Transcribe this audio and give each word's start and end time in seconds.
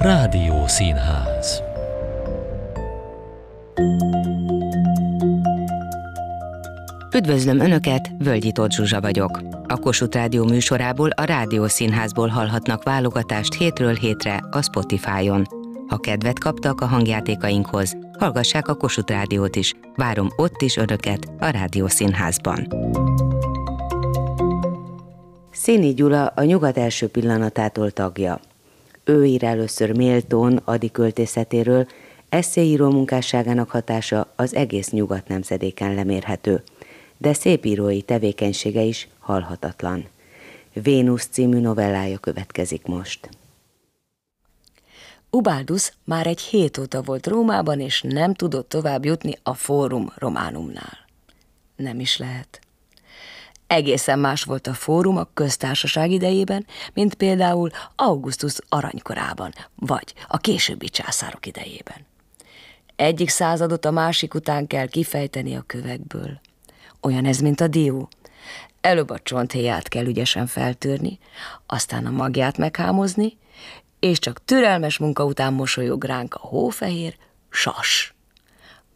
Rádió 0.00 0.66
Színház 0.66 1.62
Üdvözlöm 7.14 7.60
Önöket, 7.60 8.10
Völgyi 8.18 8.52
Tóth 8.52 8.74
Zsuzsa 8.74 9.00
vagyok. 9.00 9.40
A 9.66 9.76
Kossuth 9.76 10.16
Rádió 10.16 10.44
műsorából 10.44 11.10
a 11.10 11.24
Rádió 11.24 11.66
Színházból 11.66 12.28
hallhatnak 12.28 12.82
válogatást 12.82 13.54
hétről 13.54 13.94
hétre 13.94 14.40
a 14.50 14.62
Spotify-on. 14.62 15.46
Ha 15.88 15.96
kedvet 15.96 16.38
kaptak 16.38 16.80
a 16.80 16.86
hangjátékainkhoz, 16.86 17.96
hallgassák 18.18 18.68
a 18.68 18.74
Kossuth 18.74 19.12
Rádiót 19.12 19.56
is. 19.56 19.74
Várom 19.96 20.28
ott 20.36 20.62
is 20.62 20.76
Önöket 20.76 21.32
a 21.38 21.46
Rádió 21.46 21.86
Színházban. 21.86 22.66
Széni 25.50 25.94
Gyula 25.94 26.26
a 26.26 26.42
nyugat 26.42 26.78
első 26.78 27.08
pillanatától 27.08 27.90
tagja. 27.90 28.40
Ő 29.10 29.24
ír 29.24 29.44
először 29.44 29.96
Méltón 29.96 30.56
adi 30.64 30.90
költészetéről, 30.90 31.86
eszéíró 32.28 32.90
munkásságának 32.90 33.70
hatása 33.70 34.32
az 34.36 34.54
egész 34.54 34.90
nyugat 34.90 35.28
nemzedéken 35.28 35.94
lemérhető, 35.94 36.62
de 37.18 37.32
szépírói 37.32 38.02
tevékenysége 38.02 38.82
is 38.82 39.08
halhatatlan. 39.18 40.08
Vénusz 40.72 41.26
című 41.26 41.60
novellája 41.60 42.18
következik 42.18 42.86
most. 42.86 43.28
Ubaldus 45.30 45.92
már 46.04 46.26
egy 46.26 46.40
hét 46.40 46.78
óta 46.78 47.02
volt 47.02 47.26
Rómában, 47.26 47.80
és 47.80 48.02
nem 48.08 48.34
tudott 48.34 48.68
tovább 48.68 49.04
jutni 49.04 49.32
a 49.42 49.54
Fórum 49.54 50.12
Románumnál. 50.16 50.98
Nem 51.76 52.00
is 52.00 52.18
lehet. 52.18 52.60
Egészen 53.70 54.18
más 54.18 54.44
volt 54.44 54.66
a 54.66 54.74
fórum 54.74 55.16
a 55.16 55.28
köztársaság 55.34 56.10
idejében, 56.10 56.66
mint 56.94 57.14
például 57.14 57.70
Augustus 57.96 58.56
aranykorában, 58.68 59.52
vagy 59.74 60.14
a 60.28 60.36
későbbi 60.36 60.88
császárok 60.88 61.46
idejében. 61.46 62.06
Egyik 62.96 63.28
századot 63.28 63.84
a 63.84 63.90
másik 63.90 64.34
után 64.34 64.66
kell 64.66 64.86
kifejteni 64.86 65.56
a 65.56 65.64
kövekből. 65.66 66.40
Olyan 67.00 67.24
ez, 67.24 67.38
mint 67.38 67.60
a 67.60 67.66
dió. 67.66 68.08
Előbb 68.80 69.10
a 69.10 69.18
csonthéját 69.18 69.88
kell 69.88 70.06
ügyesen 70.06 70.46
feltörni, 70.46 71.18
aztán 71.66 72.06
a 72.06 72.10
magját 72.10 72.58
meghámozni, 72.58 73.38
és 74.00 74.18
csak 74.18 74.44
türelmes 74.44 74.98
munka 74.98 75.24
után 75.24 75.52
mosolyog 75.52 76.04
ránk 76.04 76.34
a 76.34 76.46
hófehér 76.46 77.16
sas. 77.50 78.14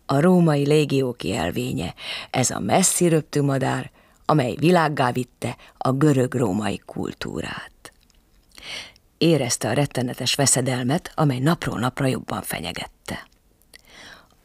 A 0.07 0.21
római 0.21 0.67
légió 0.67 1.13
kielvénye, 1.13 1.95
ez 2.31 2.51
a 2.51 2.59
messzi 2.59 3.09
röptű 3.09 3.41
madár, 3.41 3.93
amely 4.27 4.55
világgá 4.59 5.13
vitte 5.13 5.57
a 5.79 5.93
görög-római 5.93 6.83
kultúrát. 6.87 7.93
Érezte 9.19 9.69
a 9.69 9.73
rettenetes 9.73 10.35
veszedelmet, 10.35 11.13
amely 11.15 11.39
napról 11.39 11.79
napra 11.79 12.07
jobban 12.07 12.43
fenyegette. 12.43 13.27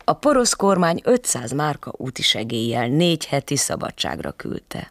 A 0.04 0.14
porosz 0.14 0.54
kormány 0.54 1.02
500 1.04 1.52
márka 1.52 1.94
úti 1.98 2.22
segéllyel 2.22 2.88
négy 2.88 3.26
heti 3.26 3.56
szabadságra 3.56 4.32
küldte. 4.32 4.88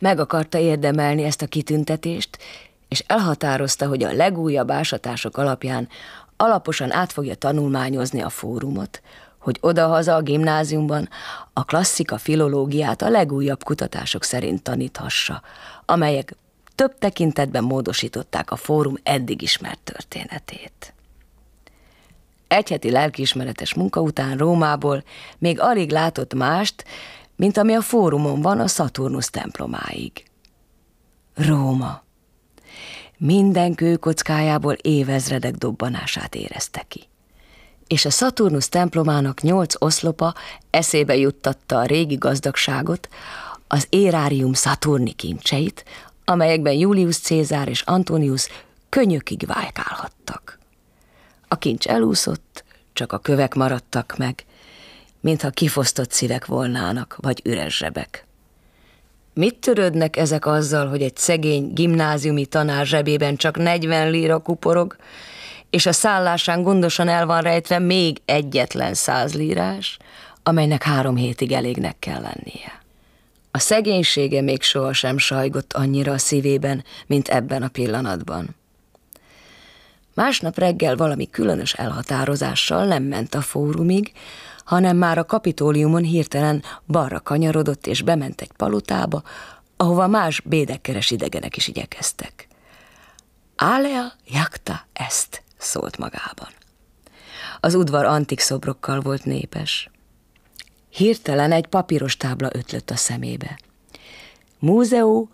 Meg 0.00 0.18
akarta 0.18 0.58
érdemelni 0.58 1.22
ezt 1.22 1.42
a 1.42 1.46
kitüntetést, 1.46 2.38
és 2.88 3.04
elhatározta, 3.06 3.86
hogy 3.86 4.02
a 4.02 4.12
legújabb 4.12 4.70
ásatások 4.70 5.36
alapján 5.36 5.88
alaposan 6.36 6.92
át 6.92 7.12
fogja 7.12 7.34
tanulmányozni 7.34 8.22
a 8.22 8.28
fórumot, 8.28 9.02
hogy 9.44 9.58
odahaza 9.60 10.14
a 10.14 10.22
gimnáziumban 10.22 11.08
a 11.52 11.64
klasszika 11.64 12.18
filológiát 12.18 13.02
a 13.02 13.08
legújabb 13.08 13.64
kutatások 13.64 14.24
szerint 14.24 14.62
taníthassa, 14.62 15.42
amelyek 15.84 16.36
több 16.74 16.98
tekintetben 16.98 17.64
módosították 17.64 18.50
a 18.50 18.56
fórum 18.56 18.96
eddig 19.02 19.42
ismert 19.42 19.80
történetét. 19.84 20.94
Egy 22.48 22.68
heti 22.68 22.90
lelkiismeretes 22.90 23.74
munka 23.74 24.00
után 24.00 24.36
Rómából 24.36 25.04
még 25.38 25.60
alig 25.60 25.90
látott 25.90 26.34
mást, 26.34 26.84
mint 27.36 27.56
ami 27.56 27.74
a 27.74 27.80
fórumon 27.80 28.40
van 28.42 28.60
a 28.60 28.66
Saturnus 28.66 29.26
templomáig. 29.26 30.12
Róma. 31.34 32.02
Minden 33.16 33.74
kőkockájából 33.74 34.72
évezredek 34.72 35.54
dobbanását 35.54 36.34
érezte 36.34 36.84
ki 36.88 37.08
és 37.94 38.04
a 38.04 38.10
Saturnus 38.10 38.68
templomának 38.68 39.40
nyolc 39.40 39.74
oszlopa 39.82 40.34
eszébe 40.70 41.16
juttatta 41.16 41.78
a 41.78 41.84
régi 41.84 42.14
gazdagságot, 42.14 43.08
az 43.68 43.86
érárium 43.90 44.54
Saturni 44.54 45.12
kincseit, 45.12 45.84
amelyekben 46.24 46.72
Julius 46.72 47.18
Cézár 47.18 47.68
és 47.68 47.82
Antonius 47.82 48.48
könyökig 48.88 49.46
vájkálhattak. 49.46 50.58
A 51.48 51.56
kincs 51.56 51.86
elúszott, 51.86 52.64
csak 52.92 53.12
a 53.12 53.18
kövek 53.18 53.54
maradtak 53.54 54.14
meg, 54.18 54.44
mintha 55.20 55.50
kifosztott 55.50 56.12
szívek 56.12 56.46
volnának, 56.46 57.16
vagy 57.20 57.40
üres 57.44 57.76
zsebek. 57.76 58.26
Mit 59.34 59.56
törődnek 59.56 60.16
ezek 60.16 60.46
azzal, 60.46 60.88
hogy 60.88 61.02
egy 61.02 61.16
szegény 61.16 61.72
gimnáziumi 61.72 62.46
tanár 62.46 62.86
zsebében 62.86 63.36
csak 63.36 63.56
40 63.56 64.10
líra 64.10 64.38
kuporog, 64.38 64.96
és 65.74 65.86
a 65.86 65.92
szállásán 65.92 66.62
gondosan 66.62 67.08
el 67.08 67.26
van 67.26 67.40
rejtve 67.40 67.78
még 67.78 68.20
egyetlen 68.24 68.94
százlírás, 68.94 69.98
amelynek 70.42 70.82
három 70.82 71.16
hétig 71.16 71.52
elégnek 71.52 71.98
kell 71.98 72.20
lennie. 72.20 72.82
A 73.50 73.58
szegénysége 73.58 74.40
még 74.40 74.62
sohasem 74.62 75.18
sajgott 75.18 75.72
annyira 75.72 76.12
a 76.12 76.18
szívében, 76.18 76.84
mint 77.06 77.28
ebben 77.28 77.62
a 77.62 77.68
pillanatban. 77.68 78.56
Másnap 80.14 80.58
reggel 80.58 80.96
valami 80.96 81.30
különös 81.30 81.72
elhatározással 81.72 82.86
nem 82.86 83.02
ment 83.02 83.34
a 83.34 83.40
fórumig, 83.40 84.12
hanem 84.64 84.96
már 84.96 85.18
a 85.18 85.24
kapitóliumon 85.24 86.02
hirtelen 86.02 86.62
balra 86.86 87.20
kanyarodott 87.20 87.86
és 87.86 88.02
bement 88.02 88.40
egy 88.40 88.52
palotába, 88.56 89.22
ahova 89.76 90.06
más 90.06 90.40
bédekkeres 90.40 91.10
idegenek 91.10 91.56
is 91.56 91.68
igyekeztek. 91.68 92.48
Alea 93.56 94.12
jacta 94.26 94.86
est, 94.92 95.42
szólt 95.74 95.98
magában. 95.98 96.48
Az 97.60 97.74
udvar 97.74 98.04
antik 98.04 98.40
szobrokkal 98.40 99.00
volt 99.00 99.24
népes. 99.24 99.90
Hirtelen 100.88 101.52
egy 101.52 101.66
papíros 101.66 102.16
tábla 102.16 102.48
ötlött 102.52 102.90
a 102.90 102.96
szemébe. 102.96 103.58
Múzeó 104.58 105.28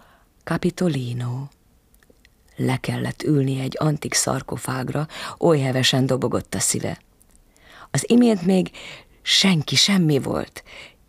Capitolino. 0.45 1.47
Le 2.57 2.77
kellett 2.77 3.23
ülni 3.23 3.61
egy 3.61 3.77
antik 3.79 4.15
szarkofágra, 4.15 5.07
oly 5.39 5.59
hevesen 5.59 6.07
dobogott 6.07 6.55
a 6.55 6.61
szíve. 6.61 6.99
Az 7.91 8.05
imént 8.11 8.43
még 8.43 8.71
senki 9.23 9.77
semmi 9.77 10.19
volt, 10.19 10.63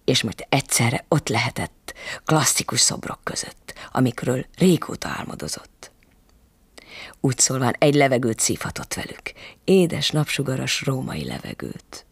és 0.06 0.24
most 0.24 0.46
egyszerre 0.50 1.06
ott 1.08 1.30
lehetett, 1.30 1.94
klasszikus 2.26 2.80
szobrok 2.80 3.20
között, 3.24 3.74
amikről 3.92 4.46
régóta 4.58 5.08
álmodozott. 5.08 5.71
Úgy 7.20 7.38
szólván 7.38 7.76
egy 7.78 7.94
levegőt 7.94 8.40
szívhatott 8.40 8.94
velük, 8.94 9.32
édes, 9.64 10.10
napsugaras 10.10 10.82
római 10.86 11.26
levegőt. 11.26 12.06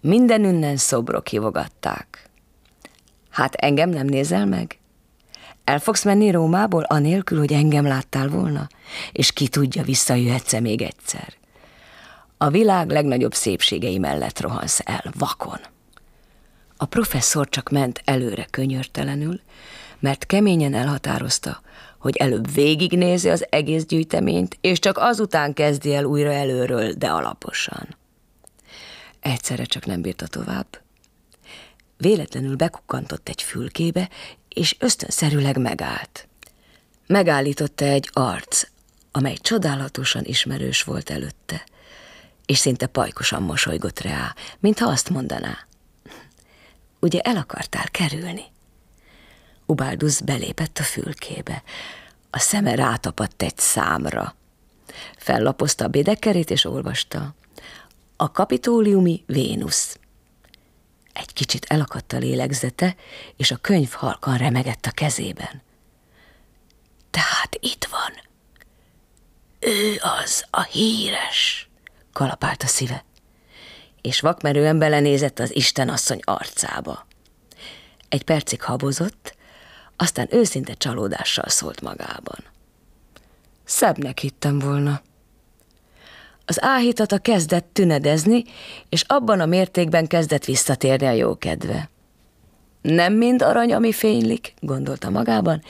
Minden 0.00 0.44
ünnen 0.44 0.76
szobrok 0.76 1.26
hívogatták. 1.26 2.30
Hát 3.30 3.54
engem 3.54 3.90
nem 3.90 4.06
nézel 4.06 4.46
meg? 4.46 4.78
El 5.64 5.78
fogsz 5.78 6.04
menni 6.04 6.30
Rómából 6.30 6.82
anélkül, 6.82 7.38
hogy 7.38 7.52
engem 7.52 7.86
láttál 7.86 8.28
volna? 8.28 8.68
És 9.12 9.32
ki 9.32 9.48
tudja, 9.48 9.82
visszajöhetsz-e 9.82 10.60
még 10.60 10.82
egyszer? 10.82 11.34
A 12.38 12.48
világ 12.48 12.90
legnagyobb 12.90 13.34
szépségei 13.34 13.98
mellett 13.98 14.40
rohansz 14.40 14.80
el, 14.84 15.04
vakon. 15.18 15.60
A 16.76 16.84
professzor 16.84 17.48
csak 17.48 17.70
ment 17.70 18.02
előre 18.04 18.46
könyörtelenül, 18.50 19.40
mert 19.98 20.26
keményen 20.26 20.74
elhatározta, 20.74 21.60
hogy 22.06 22.16
előbb 22.16 22.52
végignézi 22.52 23.28
az 23.28 23.46
egész 23.50 23.84
gyűjteményt, 23.84 24.58
és 24.60 24.78
csak 24.78 24.98
azután 24.98 25.52
kezdi 25.52 25.94
el 25.94 26.04
újra 26.04 26.32
előről, 26.32 26.92
de 26.92 27.10
alaposan. 27.10 27.96
Egyszerre 29.20 29.64
csak 29.64 29.86
nem 29.86 30.00
bírta 30.00 30.26
tovább. 30.26 30.80
Véletlenül 31.96 32.56
bekukkantott 32.56 33.28
egy 33.28 33.42
fülkébe, 33.42 34.08
és 34.48 34.76
ösztönszerűleg 34.78 35.58
megállt. 35.58 36.28
Megállította 37.06 37.84
egy 37.84 38.10
arc, 38.12 38.62
amely 39.12 39.36
csodálatosan 39.40 40.24
ismerős 40.24 40.82
volt 40.82 41.10
előtte, 41.10 41.64
és 42.44 42.58
szinte 42.58 42.86
pajkosan 42.86 43.42
mosolygott 43.42 44.00
rá, 44.00 44.34
mintha 44.58 44.88
azt 44.88 45.10
mondaná. 45.10 45.66
Ugye 47.00 47.20
el 47.20 47.36
akartál 47.36 47.88
kerülni? 47.90 48.44
Ubaldus 49.66 50.20
belépett 50.20 50.78
a 50.78 50.82
fülkébe. 50.82 51.62
A 52.30 52.38
szeme 52.38 52.74
rátapadt 52.74 53.42
egy 53.42 53.58
számra. 53.58 54.34
Fellapozta 55.16 55.84
a 55.84 55.88
bédekerét 55.88 56.50
és 56.50 56.64
olvasta. 56.64 57.34
A 58.16 58.32
kapitóliumi 58.32 59.22
Vénusz. 59.26 59.98
Egy 61.12 61.32
kicsit 61.32 61.64
elakadt 61.68 62.12
a 62.12 62.18
lélegzete, 62.18 62.96
és 63.36 63.50
a 63.50 63.56
könyv 63.56 63.90
halkan 63.90 64.36
remegett 64.36 64.86
a 64.86 64.90
kezében. 64.90 65.62
Tehát 67.10 67.56
itt 67.60 67.84
van. 67.84 68.24
Ő 69.58 70.00
az, 70.22 70.44
a 70.50 70.62
híres, 70.62 71.68
kalapált 72.12 72.62
a 72.62 72.66
szíve, 72.66 73.04
és 74.00 74.20
vakmerően 74.20 74.78
belenézett 74.78 75.38
az 75.38 75.54
Isten 75.56 75.88
asszony 75.88 76.20
arcába. 76.24 77.06
Egy 78.08 78.22
percig 78.22 78.62
habozott, 78.62 79.35
aztán 79.96 80.26
őszinte 80.30 80.74
csalódással 80.74 81.48
szólt 81.48 81.80
magában. 81.80 82.38
Szebbnek 83.64 84.18
hittem 84.18 84.58
volna. 84.58 85.00
Az 86.44 86.62
áhítata 86.62 87.18
kezdett 87.18 87.68
tünedezni, 87.72 88.44
és 88.88 89.04
abban 89.06 89.40
a 89.40 89.46
mértékben 89.46 90.06
kezdett 90.06 90.44
visszatérni 90.44 91.06
a 91.06 91.10
jókedve. 91.10 91.90
Nem 92.82 93.12
mind 93.12 93.42
arany, 93.42 93.72
ami 93.72 93.92
fénylik, 93.92 94.54
gondolta 94.60 95.10
magában, 95.10 95.62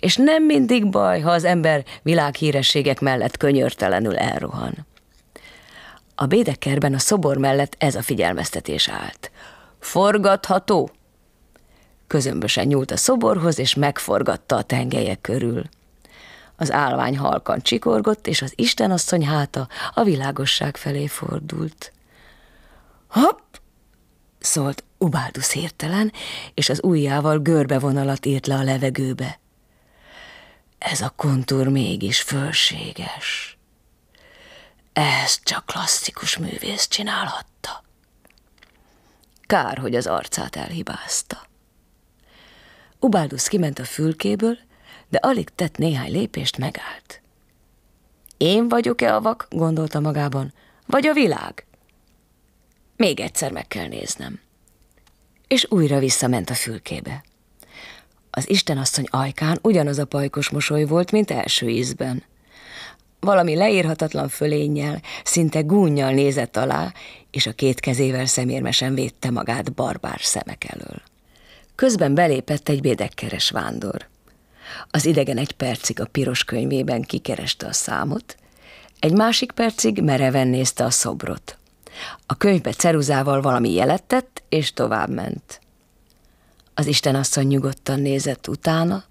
és 0.00 0.16
nem 0.16 0.44
mindig 0.44 0.90
baj, 0.90 1.20
ha 1.20 1.30
az 1.30 1.44
ember 1.44 1.84
világhírességek 2.02 3.00
mellett 3.00 3.36
könyörtelenül 3.36 4.16
elrohan. 4.16 4.86
A 6.14 6.26
bédekerben 6.26 6.94
a 6.94 6.98
szobor 6.98 7.36
mellett 7.36 7.74
ez 7.78 7.94
a 7.94 8.02
figyelmeztetés 8.02 8.88
állt. 8.88 9.30
Forgatható! 9.78 10.90
Közömbösen 12.12 12.66
nyúlt 12.66 12.90
a 12.90 12.96
szoborhoz, 12.96 13.58
és 13.58 13.74
megforgatta 13.74 14.56
a 14.56 14.62
tengelyek 14.62 15.20
körül. 15.20 15.64
Az 16.56 16.70
állvány 16.70 17.18
halkan 17.18 17.60
csikorgott, 17.60 18.26
és 18.26 18.42
az 18.42 18.52
Istenasszony 18.54 19.26
háta 19.26 19.68
a 19.94 20.02
világosság 20.02 20.76
felé 20.76 21.06
fordult. 21.06 21.92
Hopp! 23.08 23.38
szólt 24.38 24.84
Ubáldusz 24.98 25.52
hirtelen, 25.52 26.12
és 26.54 26.68
az 26.68 26.82
ujjával 26.82 27.38
görbevonalat 27.38 28.26
írt 28.26 28.46
le 28.46 28.54
a 28.54 28.62
levegőbe. 28.62 29.38
Ez 30.78 31.00
a 31.00 31.12
kontúr 31.16 31.68
mégis 31.68 32.22
fölséges. 32.22 33.58
Ezt 34.92 35.44
csak 35.44 35.66
klasszikus 35.66 36.36
művész 36.36 36.88
csinálhatta. 36.88 37.84
Kár, 39.40 39.78
hogy 39.78 39.94
az 39.94 40.06
arcát 40.06 40.56
elhibázta. 40.56 41.50
Ubáldusz 43.04 43.48
kiment 43.48 43.78
a 43.78 43.84
fülkéből, 43.84 44.58
de 45.08 45.18
alig 45.18 45.48
tett 45.54 45.76
néhány 45.76 46.12
lépést, 46.12 46.58
megállt. 46.58 47.22
Én 48.36 48.68
vagyok-e 48.68 49.14
a 49.14 49.20
vak, 49.20 49.46
gondolta 49.50 50.00
magában, 50.00 50.52
vagy 50.86 51.06
a 51.06 51.12
világ? 51.12 51.66
Még 52.96 53.20
egyszer 53.20 53.52
meg 53.52 53.68
kell 53.68 53.86
néznem. 53.86 54.40
És 55.48 55.66
újra 55.70 55.98
visszament 55.98 56.50
a 56.50 56.54
fülkébe. 56.54 57.24
Az 58.30 58.50
istenasszony 58.50 59.06
ajkán 59.10 59.58
ugyanaz 59.62 59.98
a 59.98 60.06
pajkos 60.06 60.50
mosoly 60.50 60.84
volt, 60.84 61.10
mint 61.10 61.30
első 61.30 61.68
ízben. 61.68 62.22
Valami 63.20 63.54
leírhatatlan 63.54 64.28
fölénnyel, 64.28 65.00
szinte 65.24 65.60
gúnyjal 65.60 66.12
nézett 66.12 66.56
alá, 66.56 66.92
és 67.30 67.46
a 67.46 67.52
két 67.52 67.80
kezével 67.80 68.26
szemérmesen 68.26 68.94
védte 68.94 69.30
magát 69.30 69.72
barbár 69.72 70.20
szemek 70.20 70.64
elől. 70.64 71.02
Közben 71.74 72.14
belépett 72.14 72.68
egy 72.68 72.80
bédekkeres 72.80 73.50
vándor. 73.50 74.08
Az 74.90 75.06
idegen 75.06 75.38
egy 75.38 75.52
percig 75.52 76.00
a 76.00 76.06
piros 76.06 76.44
könyvében 76.44 77.02
kikereste 77.02 77.66
a 77.66 77.72
számot, 77.72 78.36
egy 79.00 79.12
másik 79.12 79.52
percig 79.52 80.02
mereven 80.02 80.48
nézte 80.48 80.84
a 80.84 80.90
szobrot. 80.90 81.58
A 82.26 82.34
könyvbe 82.34 82.72
ceruzával 82.72 83.40
valami 83.40 83.72
jelet 83.72 84.02
tett, 84.02 84.42
és 84.48 84.72
tovább 84.72 85.08
ment. 85.08 85.60
Az 86.74 86.86
Isten 86.86 87.14
asszony 87.14 87.46
nyugodtan 87.46 88.00
nézett 88.00 88.48
utána, 88.48 89.04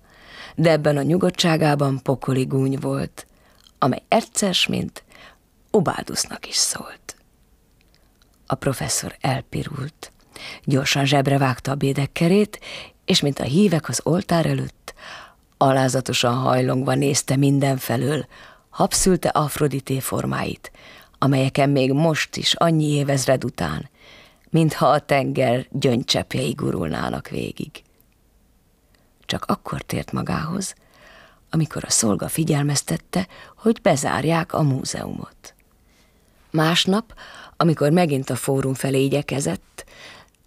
de 0.56 0.72
ebben 0.72 0.98
a 0.98 1.02
nyugodtságában 1.02 2.00
pokoli 2.04 2.44
gúny 2.44 2.78
volt, 2.80 3.28
amely 3.80 4.04
egyszer, 4.08 4.56
mint 4.70 5.04
Obádusznak 5.72 6.48
is 6.48 6.56
szólt. 6.56 7.16
A 8.46 8.56
professzor 8.56 9.16
elpirult. 9.22 10.12
Gyorsan 10.64 11.06
zsebre 11.06 11.38
vágta 11.38 11.72
a 11.72 11.76
bédekkerét, 11.76 12.60
és 13.06 13.22
mint 13.22 13.40
a 13.40 13.44
hívek 13.44 13.90
az 13.90 14.02
oltár 14.04 14.46
előtt, 14.46 14.94
alázatosan 15.58 16.34
hajlongva 16.34 16.94
nézte 16.94 17.36
mindenfelől, 17.36 18.26
habszülte 18.70 19.30
Afrodité 19.30 20.00
formáit, 20.00 20.72
amelyeken 21.18 21.70
még 21.70 21.92
most 21.92 22.36
is 22.36 22.54
annyi 22.54 22.88
évezred 22.88 23.44
után, 23.44 23.90
mintha 24.50 24.86
a 24.86 25.00
tenger 25.00 25.68
gyöngycsepjei 25.72 26.52
gurulnának 26.52 27.28
végig. 27.28 27.84
Csak 29.26 29.46
akkor 29.46 29.82
tért 29.82 30.12
magához, 30.12 30.74
amikor 31.50 31.84
a 31.86 31.90
szolga 31.90 32.28
figyelmeztette, 32.28 33.28
hogy 33.58 33.82
bezárják 33.82 34.54
a 34.54 34.62
múzeumot. 34.62 35.54
Másnap, 36.52 37.14
amikor 37.58 37.92
megint 37.92 38.30
a 38.30 38.36
fórum 38.36 38.74
felé 38.74 39.04
igyekezett, 39.04 39.86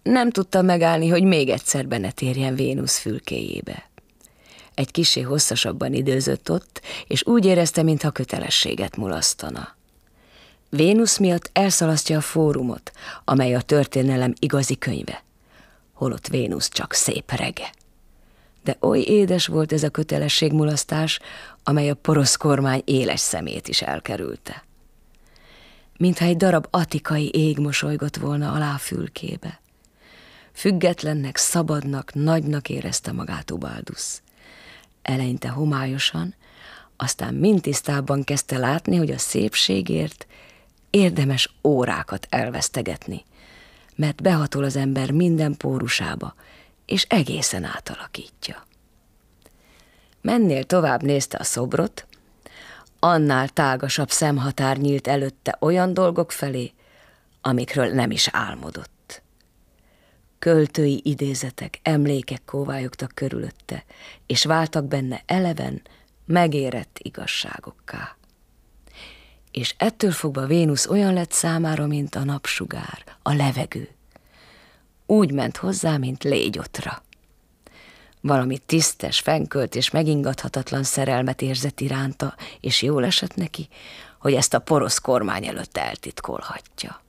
nem 0.05 0.31
tudta 0.31 0.61
megállni, 0.61 1.07
hogy 1.07 1.23
még 1.23 1.49
egyszer 1.49 1.87
benne 1.87 2.11
térjen 2.11 2.55
Vénusz 2.55 2.97
fülkéjébe. 2.97 3.89
Egy 4.73 4.91
kisé 4.91 5.21
hosszasabban 5.21 5.93
időzött 5.93 6.51
ott, 6.51 6.81
és 7.07 7.25
úgy 7.25 7.45
érezte, 7.45 7.83
mintha 7.83 8.11
kötelességet 8.11 8.97
mulasztana. 8.97 9.75
Vénusz 10.69 11.17
miatt 11.17 11.49
elszalasztja 11.53 12.17
a 12.17 12.21
fórumot, 12.21 12.91
amely 13.23 13.55
a 13.55 13.61
történelem 13.61 14.33
igazi 14.39 14.77
könyve, 14.77 15.23
holott 15.93 16.27
Vénusz 16.27 16.69
csak 16.69 16.93
szép 16.93 17.31
rege. 17.31 17.73
De 18.63 18.77
oly 18.81 18.99
édes 18.99 19.47
volt 19.47 19.71
ez 19.71 19.83
a 19.83 19.89
kötelességmulasztás, 19.89 21.19
amely 21.63 21.89
a 21.89 21.95
porosz 21.95 22.35
kormány 22.35 22.81
éles 22.85 23.19
szemét 23.19 23.67
is 23.67 23.81
elkerülte. 23.81 24.63
Mintha 25.97 26.25
egy 26.25 26.37
darab 26.37 26.67
atikai 26.69 27.29
ég 27.33 27.57
mosolygott 27.57 28.17
volna 28.17 28.51
alá 28.51 28.77
fülkébe. 28.77 29.63
Függetlennek, 30.55 31.37
szabadnak, 31.37 32.13
nagynak 32.13 32.69
érezte 32.69 33.11
magát 33.11 33.51
Ubáldusz. 33.51 34.21
Eleinte 35.01 35.49
homályosan, 35.49 36.35
aztán 36.97 37.33
mind 37.33 37.61
tisztában 37.61 38.23
kezdte 38.23 38.57
látni, 38.57 38.95
hogy 38.95 39.11
a 39.11 39.17
szépségért 39.17 40.27
érdemes 40.89 41.55
órákat 41.63 42.27
elvesztegetni, 42.29 43.23
mert 43.95 44.21
behatol 44.21 44.63
az 44.63 44.75
ember 44.75 45.11
minden 45.11 45.57
pórusába, 45.57 46.35
és 46.85 47.05
egészen 47.09 47.63
átalakítja. 47.63 48.65
Mennél 50.21 50.63
tovább 50.63 51.03
nézte 51.03 51.37
a 51.37 51.43
szobrot, 51.43 52.07
annál 52.99 53.49
tágasabb 53.49 54.09
szemhatár 54.09 54.77
nyílt 54.77 55.07
előtte 55.07 55.57
olyan 55.59 55.93
dolgok 55.93 56.31
felé, 56.31 56.73
amikről 57.41 57.87
nem 57.87 58.11
is 58.11 58.27
álmodott. 58.31 58.93
Költői 60.45 61.01
idézetek, 61.03 61.79
emlékek 61.81 62.41
kóvályogtak 62.45 63.11
körülötte, 63.15 63.83
és 64.25 64.45
váltak 64.45 64.85
benne 64.85 65.23
eleven, 65.25 65.81
megérett 66.25 66.99
igazságokká 67.01 68.17
és 69.51 69.75
ettől 69.77 70.11
fogva 70.11 70.45
Vénusz 70.45 70.87
olyan 70.87 71.13
lett 71.13 71.31
számára, 71.31 71.87
mint 71.87 72.15
a 72.15 72.23
napsugár, 72.23 73.03
a 73.21 73.33
levegő. 73.33 73.89
Úgy 75.05 75.31
ment 75.31 75.57
hozzá, 75.57 75.97
mint 75.97 76.23
légyotra. 76.23 77.03
Valami 78.21 78.57
tisztes, 78.57 79.19
fenkölt 79.19 79.75
és 79.75 79.89
megingathatatlan 79.89 80.83
szerelmet 80.83 81.41
érzett 81.41 81.79
iránta, 81.79 82.35
és 82.59 82.81
jól 82.81 83.05
esett 83.05 83.35
neki, 83.35 83.67
hogy 84.19 84.33
ezt 84.33 84.53
a 84.53 84.59
porosz 84.59 84.99
kormány 84.99 85.47
előtt 85.47 85.77
eltitkolhatja. 85.77 87.01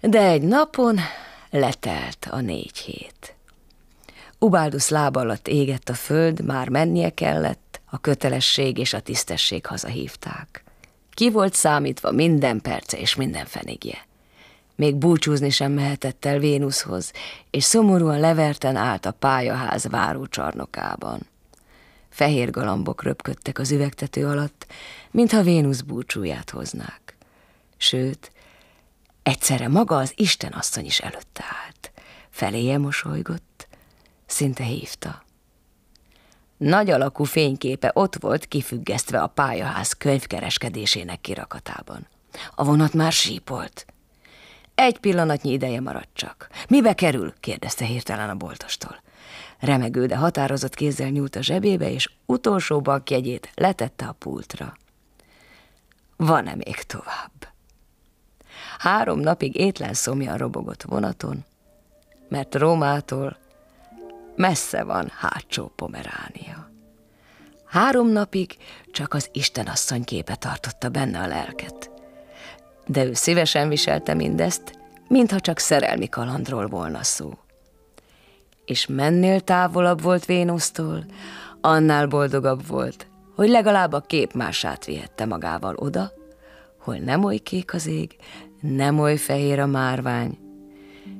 De 0.00 0.20
egy 0.22 0.42
napon 0.42 0.98
letelt 1.50 2.28
a 2.30 2.40
négy 2.40 2.78
hét. 2.78 3.34
Ubáldusz 4.38 4.88
láb 4.88 5.16
alatt 5.16 5.48
égett 5.48 5.88
a 5.88 5.94
föld, 5.94 6.44
már 6.44 6.68
mennie 6.68 7.10
kellett, 7.10 7.80
a 7.90 7.98
kötelesség 7.98 8.78
és 8.78 8.92
a 8.92 9.00
tisztesség 9.00 9.66
hazahívták. 9.66 10.64
Ki 11.10 11.30
volt 11.30 11.54
számítva 11.54 12.10
minden 12.10 12.60
perce 12.60 12.98
és 12.98 13.14
minden 13.14 13.46
fenigje. 13.46 14.06
Még 14.74 14.96
búcsúzni 14.96 15.50
sem 15.50 15.72
mehetett 15.72 16.24
el 16.24 16.38
Vénuszhoz, 16.38 17.12
és 17.50 17.64
szomorúan 17.64 18.20
leverten 18.20 18.76
állt 18.76 19.06
a 19.06 19.10
pályaház 19.10 19.86
várócsarnokában. 19.88 21.20
Fehér 22.08 22.50
galambok 22.50 23.02
röpködtek 23.02 23.58
az 23.58 23.70
üvegtető 23.70 24.26
alatt, 24.26 24.66
mintha 25.10 25.42
Vénusz 25.42 25.80
búcsúját 25.80 26.50
hoznák. 26.50 27.16
Sőt, 27.76 28.32
egyszerre 29.28 29.68
maga 29.68 29.96
az 29.96 30.12
Isten 30.16 30.52
asszony 30.52 30.84
is 30.84 30.98
előtte 30.98 31.44
állt. 31.64 31.92
Feléje 32.30 32.78
mosolygott, 32.78 33.68
szinte 34.26 34.64
hívta. 34.64 35.22
Nagy 36.56 36.90
alakú 36.90 37.24
fényképe 37.24 37.90
ott 37.94 38.16
volt 38.16 38.46
kifüggesztve 38.46 39.22
a 39.22 39.26
pályaház 39.26 39.92
könyvkereskedésének 39.92 41.20
kirakatában. 41.20 42.06
A 42.54 42.64
vonat 42.64 42.92
már 42.92 43.12
sípolt. 43.12 43.86
Egy 44.74 44.98
pillanatnyi 44.98 45.52
ideje 45.52 45.80
maradt 45.80 46.10
csak. 46.12 46.48
Mibe 46.68 46.94
kerül? 46.94 47.34
kérdezte 47.40 47.84
hirtelen 47.84 48.30
a 48.30 48.34
boltostól. 48.34 49.02
Remegő, 49.58 50.06
de 50.06 50.16
határozott 50.16 50.74
kézzel 50.74 51.08
nyúlt 51.08 51.36
a 51.36 51.42
zsebébe, 51.42 51.90
és 51.90 52.10
utolsó 52.26 52.80
bankjegyét 52.80 53.50
letette 53.54 54.06
a 54.06 54.12
pultra. 54.12 54.76
van-e 56.16 56.54
még 56.54 56.82
tovább? 56.82 57.57
Három 58.78 59.20
napig 59.20 59.56
étlen 59.56 59.94
szomjan 59.94 60.36
robogott 60.36 60.82
vonaton, 60.82 61.44
mert 62.28 62.54
Rómától 62.54 63.36
messze 64.36 64.82
van 64.82 65.12
hátsó 65.18 65.72
Pomeránia. 65.76 66.70
Három 67.64 68.08
napig 68.08 68.56
csak 68.92 69.14
az 69.14 69.28
Istenasszony 69.32 70.04
képe 70.04 70.34
tartotta 70.34 70.88
benne 70.88 71.20
a 71.20 71.26
lelket. 71.26 71.90
De 72.86 73.04
ő 73.04 73.14
szívesen 73.14 73.68
viselte 73.68 74.14
mindezt, 74.14 74.78
mintha 75.08 75.40
csak 75.40 75.58
szerelmi 75.58 76.08
kalandról 76.08 76.66
volna 76.66 77.02
szó. 77.02 77.32
És 78.64 78.86
mennél 78.86 79.40
távolabb 79.40 80.02
volt 80.02 80.24
Vénusztól, 80.24 81.04
annál 81.60 82.06
boldogabb 82.06 82.66
volt, 82.66 83.06
hogy 83.34 83.48
legalább 83.48 83.92
a 83.92 84.00
képmását 84.00 84.84
vihette 84.84 85.24
magával 85.24 85.74
oda, 85.74 86.12
hol 86.78 86.96
nem 86.96 87.24
oly 87.24 87.38
kék 87.38 87.74
az 87.74 87.86
ég, 87.86 88.16
nem 88.60 88.98
oly 88.98 89.16
fehér 89.16 89.58
a 89.58 89.66
márvány, 89.66 90.38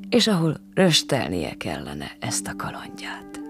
és 0.08 0.26
ahol 0.26 0.60
röstelnie 0.74 1.54
kellene 1.54 2.10
ezt 2.20 2.46
a 2.46 2.56
kalandját. 2.56 3.40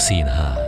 Rádió 0.00 0.06
Színház 0.06 0.59